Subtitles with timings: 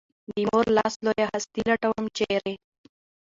[0.31, 2.53] د مور لاس لویه هستي لټوم، چېرې؟